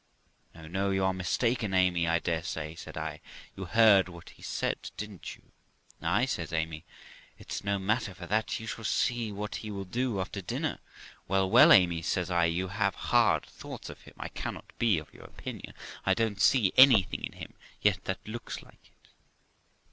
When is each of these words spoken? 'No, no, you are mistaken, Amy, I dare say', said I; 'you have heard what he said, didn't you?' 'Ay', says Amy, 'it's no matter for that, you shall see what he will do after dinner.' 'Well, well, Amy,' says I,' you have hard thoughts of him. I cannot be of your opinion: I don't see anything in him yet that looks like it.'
'No, 0.55 0.65
no, 0.65 0.89
you 0.89 1.03
are 1.05 1.13
mistaken, 1.13 1.75
Amy, 1.75 2.07
I 2.07 2.17
dare 2.17 2.41
say', 2.41 2.73
said 2.73 2.97
I; 2.97 3.21
'you 3.55 3.65
have 3.65 3.75
heard 3.75 4.09
what 4.09 4.29
he 4.31 4.41
said, 4.41 4.89
didn't 4.97 5.35
you?' 5.35 5.51
'Ay', 6.01 6.25
says 6.25 6.51
Amy, 6.51 6.85
'it's 7.37 7.63
no 7.63 7.77
matter 7.77 8.15
for 8.15 8.25
that, 8.25 8.59
you 8.59 8.65
shall 8.65 8.83
see 8.83 9.31
what 9.31 9.57
he 9.57 9.69
will 9.69 9.85
do 9.85 10.19
after 10.19 10.41
dinner.' 10.41 10.79
'Well, 11.27 11.47
well, 11.47 11.71
Amy,' 11.71 12.01
says 12.01 12.31
I,' 12.31 12.45
you 12.45 12.69
have 12.69 12.95
hard 12.95 13.45
thoughts 13.45 13.89
of 13.91 14.01
him. 14.01 14.15
I 14.17 14.29
cannot 14.29 14.73
be 14.79 14.97
of 14.97 15.13
your 15.13 15.25
opinion: 15.25 15.75
I 16.03 16.15
don't 16.15 16.41
see 16.41 16.73
anything 16.77 17.23
in 17.23 17.33
him 17.33 17.53
yet 17.79 18.05
that 18.05 18.27
looks 18.27 18.63
like 18.63 18.81
it.' 18.85 19.09